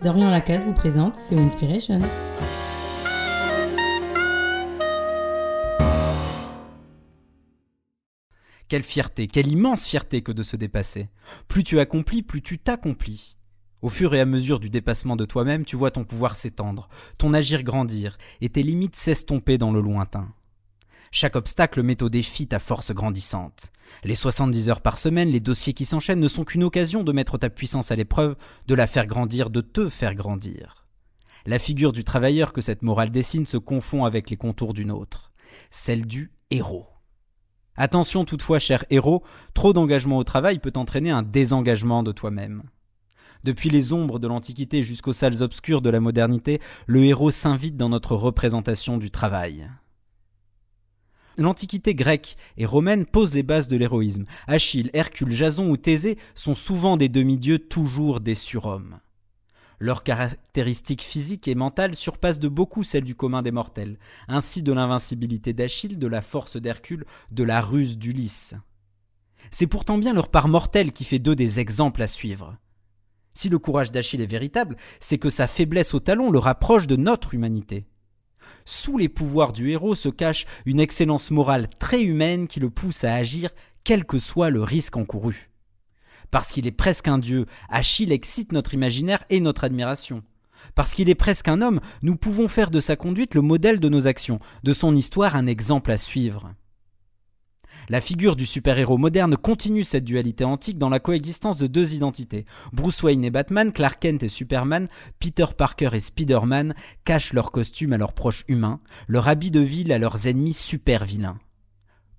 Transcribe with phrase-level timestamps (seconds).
[0.00, 1.98] Dorian Lacasse vous présente C'est Inspiration.
[8.68, 11.08] Quelle fierté, quelle immense fierté que de se dépasser.
[11.48, 13.36] Plus tu accomplis, plus tu t'accomplis.
[13.82, 17.34] Au fur et à mesure du dépassement de toi-même, tu vois ton pouvoir s'étendre, ton
[17.34, 20.28] agir grandir, et tes limites s'estomper dans le lointain.
[21.10, 23.70] Chaque obstacle met au défi ta force grandissante.
[24.04, 27.38] Les 70 heures par semaine, les dossiers qui s'enchaînent ne sont qu'une occasion de mettre
[27.38, 30.86] ta puissance à l'épreuve, de la faire grandir, de te faire grandir.
[31.46, 35.32] La figure du travailleur que cette morale dessine se confond avec les contours d'une autre,
[35.70, 36.88] celle du héros.
[37.76, 39.22] Attention toutefois, cher héros,
[39.54, 42.64] trop d'engagement au travail peut entraîner un désengagement de toi-même.
[43.44, 47.88] Depuis les ombres de l'Antiquité jusqu'aux salles obscures de la modernité, le héros s'invite dans
[47.88, 49.70] notre représentation du travail.
[51.38, 54.24] L'Antiquité grecque et romaine pose les bases de l'héroïsme.
[54.48, 58.98] Achille, Hercule, Jason ou Thésée sont souvent des demi-dieux, toujours des surhommes.
[59.78, 64.72] Leurs caractéristiques physiques et mentales surpassent de beaucoup celles du commun des mortels, ainsi de
[64.72, 68.54] l'invincibilité d'Achille, de la force d'Hercule, de la ruse d'Ulysse.
[69.52, 72.56] C'est pourtant bien leur part mortelle qui fait d'eux des exemples à suivre.
[73.34, 76.96] Si le courage d'Achille est véritable, c'est que sa faiblesse au talon le rapproche de
[76.96, 77.86] notre humanité.
[78.70, 83.02] Sous les pouvoirs du héros se cache une excellence morale très humaine qui le pousse
[83.02, 83.48] à agir
[83.82, 85.48] quel que soit le risque encouru.
[86.30, 90.22] Parce qu'il est presque un dieu, Achille excite notre imaginaire et notre admiration.
[90.74, 93.88] Parce qu'il est presque un homme, nous pouvons faire de sa conduite le modèle de
[93.88, 96.52] nos actions, de son histoire un exemple à suivre.
[97.88, 102.44] La figure du super-héros moderne continue cette dualité antique dans la coexistence de deux identités.
[102.72, 107.92] Bruce Wayne et Batman, Clark Kent et Superman, Peter Parker et Spider-Man cachent leurs costumes
[107.92, 111.38] à leurs proches humains, leur habit de ville à leurs ennemis super-vilains.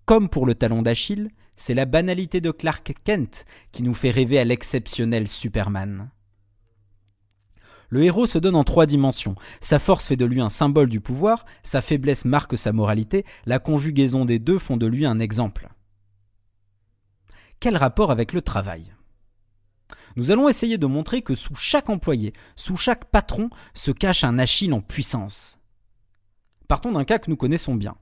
[0.06, 4.40] Comme pour le talon d'Achille, c'est la banalité de Clark Kent qui nous fait rêver
[4.40, 6.10] à l'exceptionnel Superman.
[7.90, 9.36] Le héros se donne en trois dimensions.
[9.62, 13.60] Sa force fait de lui un symbole du pouvoir, sa faiblesse marque sa moralité, la
[13.60, 15.70] conjugaison des deux font de lui un exemple.
[17.60, 18.94] Quel rapport avec le travail?
[20.16, 24.40] Nous allons essayer de montrer que sous chaque employé, sous chaque patron, se cache un
[24.40, 25.60] Achille en puissance.
[26.68, 27.96] Partons d'un cas que nous connaissons bien.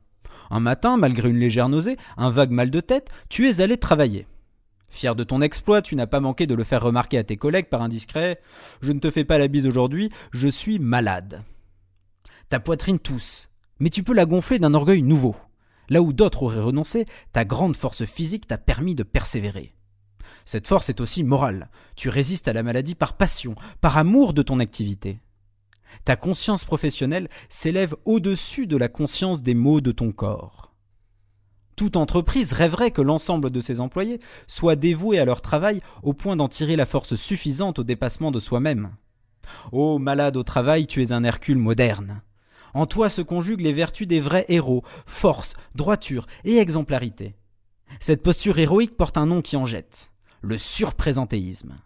[0.50, 4.28] Un matin, malgré une légère nausée, un vague mal de tête, tu es allé travailler.
[4.98, 7.70] Fier de ton exploit, tu n'as pas manqué de le faire remarquer à tes collègues
[7.70, 8.42] par un discret
[8.82, 11.44] Je ne te fais pas la bise aujourd'hui, je suis malade.
[12.50, 15.36] Ta poitrine tousse, mais tu peux la gonfler d'un orgueil nouveau.
[15.90, 19.76] Là où d'autres auraient renoncé, ta grande force physique t'a permis de persévérer.
[20.46, 21.70] Cette force est aussi morale.
[21.96, 25.20] Tu résistes à la maladie par passion, par amour de ton activité.
[26.06, 30.74] Ta conscience professionnelle s'élève au-dessus de la conscience des maux de ton corps.
[31.78, 36.36] Toute entreprise rêverait que l'ensemble de ses employés soient dévoués à leur travail au point
[36.36, 38.90] d'en tirer la force suffisante au dépassement de soi-même.
[39.72, 42.24] Ô malade au travail, tu es un Hercule moderne.
[42.74, 47.36] En toi se conjuguent les vertus des vrais héros, force, droiture et exemplarité.
[48.00, 50.12] Cette posture héroïque porte un nom qui en jette,
[50.42, 51.78] le surprésentéisme.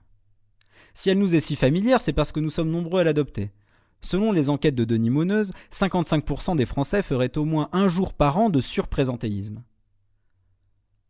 [0.93, 3.51] Si elle nous est si familière, c'est parce que nous sommes nombreux à l'adopter.
[3.99, 8.37] Selon les enquêtes de Denis Moneuse, 55% des Français feraient au moins un jour par
[8.37, 9.63] an de surprésentéisme.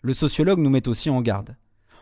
[0.02, 1.56] Le sociologue nous met aussi en garde.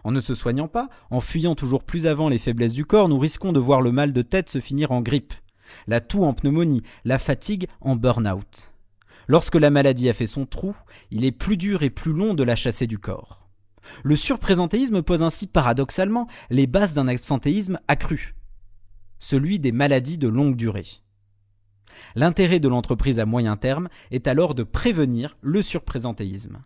[0.03, 3.19] En ne se soignant pas, en fuyant toujours plus avant les faiblesses du corps, nous
[3.19, 5.33] risquons de voir le mal de tête se finir en grippe,
[5.87, 8.71] la toux en pneumonie, la fatigue en burn-out.
[9.27, 10.75] Lorsque la maladie a fait son trou,
[11.11, 13.49] il est plus dur et plus long de la chasser du corps.
[14.03, 18.35] Le surprésentéisme pose ainsi paradoxalement les bases d'un absentéisme accru,
[19.19, 20.87] celui des maladies de longue durée.
[22.15, 26.63] L'intérêt de l'entreprise à moyen terme est alors de prévenir le surprésentéisme.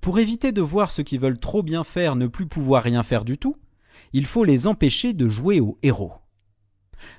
[0.00, 3.24] Pour éviter de voir ceux qui veulent trop bien faire ne plus pouvoir rien faire
[3.24, 3.56] du tout,
[4.12, 6.12] il faut les empêcher de jouer au héros.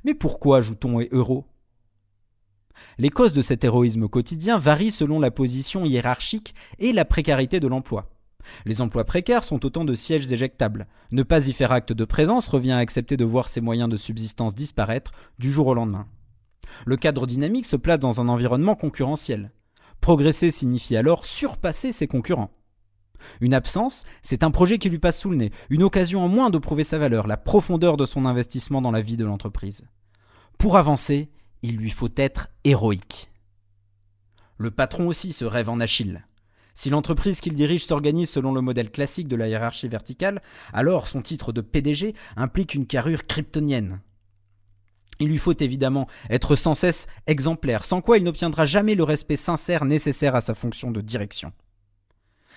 [0.03, 1.45] Mais pourquoi joue-t-on au héros?
[2.97, 7.67] Les causes de cet héroïsme quotidien varient selon la position hiérarchique et la précarité de
[7.67, 8.09] l'emploi.
[8.66, 10.88] Les emplois précaires sont autant de sièges éjectables.
[11.12, 13.98] Ne pas y faire acte de présence revient à accepter de voir ses moyens de
[13.98, 16.07] subsistance disparaître du jour au lendemain.
[16.86, 19.51] Le cadre dynamique se place dans un environnement concurrentiel.
[20.01, 22.51] Progresser signifie alors surpasser ses concurrents.
[23.39, 26.50] Une absence, c'est un projet qui lui passe sous le nez, une occasion en moins
[26.50, 29.86] de prouver sa valeur, la profondeur de son investissement dans la vie de l'entreprise.
[30.57, 31.30] Pour avancer,
[31.62, 33.31] il lui faut être héroïque.
[34.57, 36.25] Le patron aussi se rêve en Achille.
[36.74, 40.42] Si l'entreprise qu'il dirige s'organise selon le modèle classique de la hiérarchie verticale,
[40.74, 44.01] alors son titre de PDG implique une carrure kryptonienne.
[45.21, 49.35] Il lui faut évidemment être sans cesse exemplaire, sans quoi il n'obtiendra jamais le respect
[49.35, 51.53] sincère nécessaire à sa fonction de direction.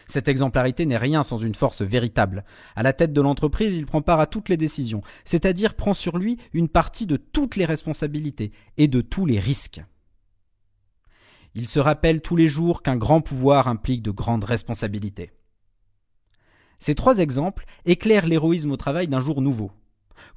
[0.07, 2.43] Cette exemplarité n'est rien sans une force véritable.
[2.75, 6.17] À la tête de l'entreprise, il prend part à toutes les décisions, c'est-à-dire prend sur
[6.17, 9.83] lui une partie de toutes les responsabilités et de tous les risques.
[11.55, 15.33] Il se rappelle tous les jours qu'un grand pouvoir implique de grandes responsabilités.
[16.79, 19.71] Ces trois exemples éclairent l'héroïsme au travail d'un jour nouveau.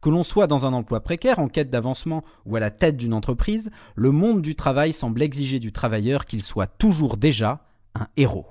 [0.01, 3.13] Que l'on soit dans un emploi précaire, en quête d'avancement ou à la tête d'une
[3.13, 7.65] entreprise, le monde du travail semble exiger du travailleur qu'il soit toujours déjà
[7.95, 8.47] un héros.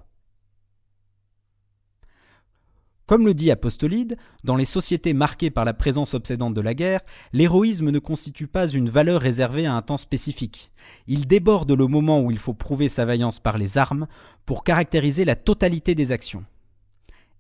[3.07, 7.03] Comme le dit Apostolide, dans les sociétés marquées par la présence obsédante de la guerre,
[7.33, 10.73] l'héroïsme ne constitue pas une valeur réservée à un temps spécifique.
[11.07, 14.09] Il déborde le moment où il faut prouver sa vaillance par les armes
[14.45, 16.45] pour caractériser la totalité des actions.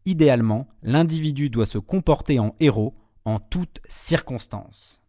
[0.04, 2.94] Idéalement, l'individu doit se comporter en héros
[3.26, 5.02] en toutes circonstances.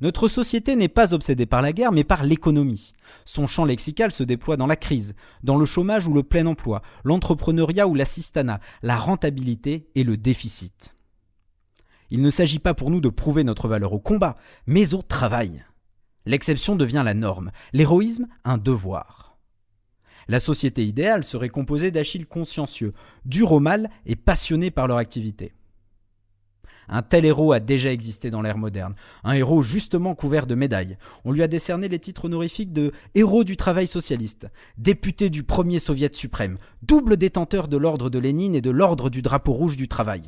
[0.00, 2.94] Notre société n'est pas obsédée par la guerre, mais par l'économie.
[3.26, 6.80] Son champ lexical se déploie dans la crise, dans le chômage ou le plein emploi,
[7.04, 10.94] l'entrepreneuriat ou l'assistanat, la rentabilité et le déficit.
[12.08, 14.36] Il ne s'agit pas pour nous de prouver notre valeur au combat,
[14.66, 15.62] mais au travail.
[16.24, 19.38] L'exception devient la norme, l'héroïsme un devoir.
[20.28, 22.94] La société idéale serait composée d'Achilles consciencieux,
[23.26, 25.52] durs au mal et passionnés par leur activité.
[26.88, 28.94] Un tel héros a déjà existé dans l'ère moderne,
[29.24, 30.96] un héros justement couvert de médailles.
[31.24, 34.48] On lui a décerné les titres honorifiques de héros du travail socialiste,
[34.78, 39.22] député du premier soviet suprême, double détenteur de l'ordre de Lénine et de l'ordre du
[39.22, 40.22] drapeau rouge du travail.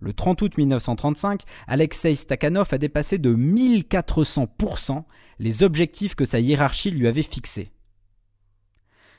[0.00, 5.02] Le 30 août 1935, Alexei Stakhanov a dépassé de 1400%
[5.40, 7.72] les objectifs que sa hiérarchie lui avait fixés.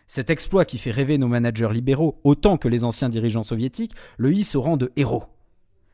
[0.08, 4.34] Cet exploit qui fait rêver nos managers libéraux autant que les anciens dirigeants soviétiques le
[4.34, 5.26] hisse au rang de héros.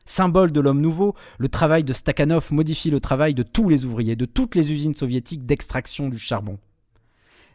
[0.06, 4.14] Symbole de l'homme nouveau, le travail de Stakhanov modifie le travail de tous les ouvriers,
[4.14, 6.58] de toutes les usines soviétiques d'extraction du charbon.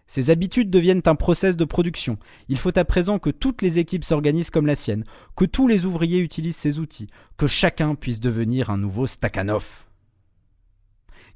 [0.06, 2.18] Ces habitudes deviennent un process de production.
[2.50, 5.06] Il faut à présent que toutes les équipes s'organisent comme la sienne,
[5.38, 7.08] que tous les ouvriers utilisent ces outils,
[7.38, 9.88] que chacun puisse devenir un nouveau Stakhanov.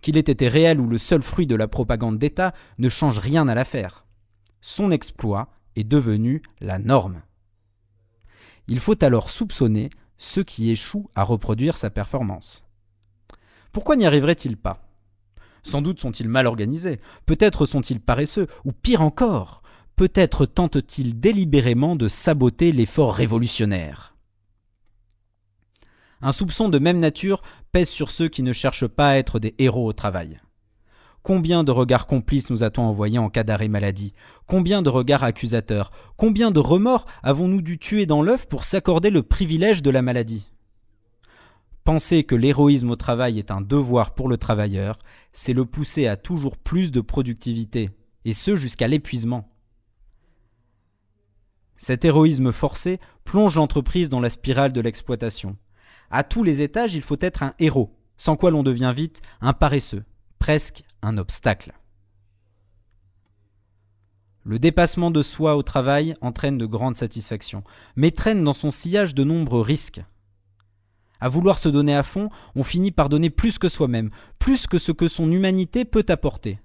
[0.01, 3.47] Qu'il ait été réel ou le seul fruit de la propagande d'État ne change rien
[3.47, 4.05] à l'affaire.
[4.59, 5.47] Son exploit
[5.77, 7.21] est devenu la norme.
[8.67, 12.65] Il faut alors soupçonner ceux qui échouent à reproduire sa performance.
[13.71, 14.87] Pourquoi n'y arriveraient-ils pas?
[15.63, 19.63] Sans doute sont-ils mal organisés, peut-être sont-ils paresseux, ou pire encore,
[19.95, 24.15] peut-être tentent-ils délibérément de saboter l'effort révolutionnaire.
[26.21, 27.41] Un soupçon de même nature
[27.71, 30.39] pèse sur ceux qui ne cherchent pas à être des héros au travail.
[31.25, 34.13] Combien de regards complices nous a-t-on envoyés en cas d'arrêt maladie?
[34.45, 35.89] Combien de regards accusateurs?
[36.17, 40.51] Combien de remords avons-nous dû tuer dans l'œuf pour s'accorder le privilège de la maladie?
[41.83, 44.99] Penser que l'héroïsme au travail est un devoir pour le travailleur,
[45.31, 47.89] c'est le pousser à toujours plus de productivité,
[48.23, 49.51] et ce jusqu'à l'épuisement.
[51.77, 55.57] Cet héroïsme forcé plonge l'entreprise dans la spirale de l'exploitation.
[56.11, 59.53] À tous les étages, il faut être un héros, sans quoi l'on devient vite un
[59.53, 60.03] paresseux
[60.45, 61.73] presque un obstacle.
[64.43, 67.63] Le dépassement de soi au travail entraîne de grandes satisfactions,
[67.95, 70.01] mais traîne dans son sillage de nombreux risques.
[71.19, 74.77] À vouloir se donner à fond, on finit par donner plus que soi-même, plus que
[74.77, 76.59] ce que son humanité peut apporter.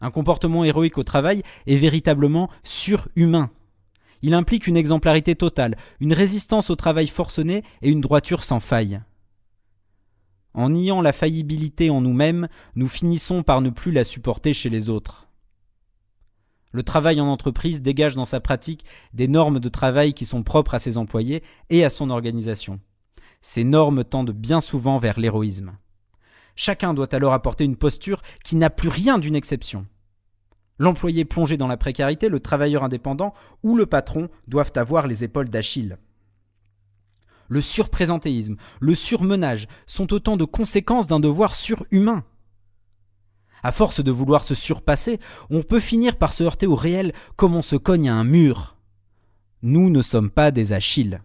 [0.00, 3.50] Un comportement héroïque au travail est véritablement surhumain.
[4.22, 9.00] Il implique une exemplarité totale, une résistance au travail forcené et une droiture sans faille.
[10.54, 14.88] En niant la faillibilité en nous-mêmes, nous finissons par ne plus la supporter chez les
[14.88, 15.28] autres.
[16.72, 20.74] Le travail en entreprise dégage dans sa pratique des normes de travail qui sont propres
[20.74, 22.80] à ses employés et à son organisation.
[23.42, 25.72] Ces normes tendent bien souvent vers l'héroïsme.
[26.56, 29.86] Chacun doit alors apporter une posture qui n'a plus rien d'une exception.
[30.78, 35.48] L'employé plongé dans la précarité, le travailleur indépendant ou le patron doivent avoir les épaules
[35.48, 35.98] d'Achille
[37.50, 42.24] le surprésentéisme, le surmenage sont autant de conséquences d'un devoir surhumain.
[43.62, 45.18] À force de vouloir se surpasser,
[45.50, 48.76] on peut finir par se heurter au réel comme on se cogne à un mur.
[49.62, 51.20] Nous ne sommes pas des Achilles.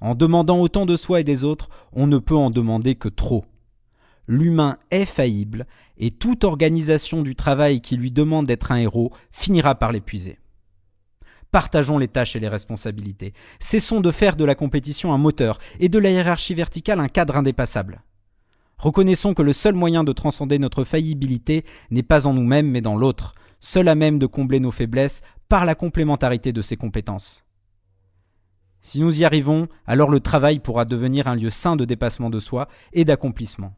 [0.00, 3.44] En demandant autant de soi et des autres, on ne peut en demander que trop.
[4.26, 5.66] L'humain est faillible,
[5.98, 10.38] et toute organisation du travail qui lui demande d'être un héros finira par l'épuiser.
[11.52, 13.34] Partageons les tâches et les responsabilités.
[13.60, 17.36] Cessons de faire de la compétition un moteur et de la hiérarchie verticale un cadre
[17.36, 18.02] indépassable.
[18.78, 22.96] Reconnaissons que le seul moyen de transcender notre faillibilité n'est pas en nous-mêmes mais dans
[22.96, 27.44] l'autre, seul à même de combler nos faiblesses par la complémentarité de ses compétences.
[28.80, 32.40] Si nous y arrivons, alors le travail pourra devenir un lieu sain de dépassement de
[32.40, 33.74] soi et d'accomplissement.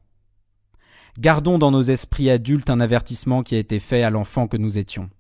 [1.18, 4.78] Gardons dans nos esprits adultes un avertissement qui a été fait à l'enfant que nous
[4.78, 5.10] étions.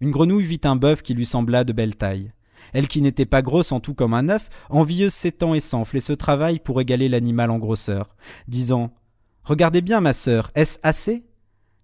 [0.00, 2.32] Une grenouille vit un bœuf qui lui sembla de belle taille.
[2.72, 6.00] Elle qui n'était pas grosse en tout comme un œuf, envieuse s'étend et s'enfle et
[6.00, 8.16] se travaille pour égaler l'animal en grosseur,
[8.48, 8.92] disant
[9.44, 11.24] Regardez bien, ma sœur, est-ce assez?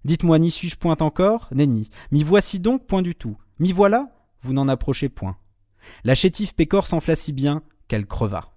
[0.04, 1.49] Dites-moi, n'y suis-je point encore?
[1.52, 1.88] Nenni.
[2.11, 3.37] M'y voici donc point du tout.
[3.61, 4.11] M'y voilà?
[4.42, 5.37] Vous n'en approchez point.
[6.04, 8.52] La chétive pécore s'enfla si bien qu'elle creva.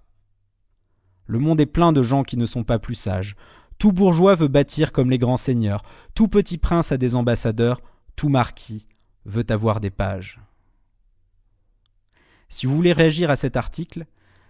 [1.26, 3.36] Le monde est plein de gens qui ne sont pas plus sages.
[3.78, 5.82] Tout bourgeois veut bâtir comme les grands seigneurs,
[6.14, 7.80] tout petit prince a des ambassadeurs,
[8.16, 8.88] tout marquis
[9.26, 10.40] veut avoir des pages.
[12.48, 14.06] Si vous voulez réagir à cet article,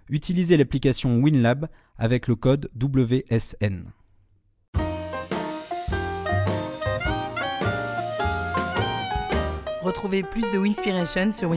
[0.08, 1.68] utilisez l'application WinLab
[1.98, 3.90] avec le code WSN.
[9.82, 11.50] Retrouvez plus de Winspiration sur.